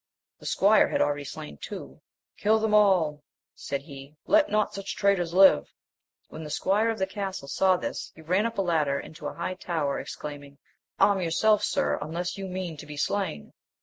The 0.39 0.47
squire 0.47 0.87
had 0.87 0.99
already 0.99 1.23
slain 1.25 1.59
two; 1.61 2.01
Kill 2.35 2.57
them 2.57 2.73
all! 2.73 3.21
said 3.53 3.83
he, 3.83 4.15
let 4.25 4.49
not 4.49 4.73
such 4.73 4.95
traitors 4.95 5.31
Hve! 5.31 5.67
When 6.27 6.43
the 6.43 6.49
squire 6.49 6.89
of 6.89 6.97
the 6.97 7.05
castle 7.05 7.47
saw 7.47 7.77
this, 7.77 8.11
he 8.15 8.21
ran 8.23 8.47
up 8.47 8.57
a 8.57 8.63
ladder 8.63 8.99
into 8.99 9.27
a 9.27 9.33
high 9.35 9.53
tower, 9.53 9.99
exclaiming, 9.99 10.57
Arm 10.99 11.21
yourself, 11.21 11.63
sir, 11.63 11.99
unless 12.01 12.35
you 12.35 12.47
mean 12.47 12.77
to 12.77 12.87
be 12.87 12.97
slain 12.97 13.53